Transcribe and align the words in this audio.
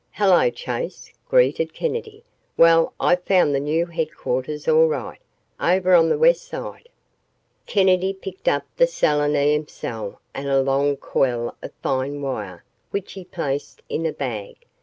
"Hello, 0.13 0.49
Chase," 0.49 1.13
greeted 1.29 1.75
Kennedy. 1.75 2.23
"Well, 2.57 2.91
I've 2.99 3.21
found 3.23 3.53
the 3.53 3.59
new 3.59 3.85
headquarters 3.85 4.67
all 4.67 4.87
right, 4.87 5.19
over 5.59 5.93
on 5.93 6.09
the 6.09 6.17
west 6.17 6.47
side." 6.47 6.89
Kennedy 7.67 8.11
picked 8.11 8.47
up 8.47 8.63
the 8.77 8.87
selenium 8.87 9.67
cell 9.67 10.19
and 10.33 10.47
a 10.47 10.63
long 10.63 10.97
coil 10.97 11.55
of 11.61 11.71
fine 11.83 12.19
wire 12.19 12.63
which 12.89 13.13
he 13.13 13.23
placed 13.23 13.83
in 13.89 14.07
a 14.07 14.11
bag. 14.11 14.65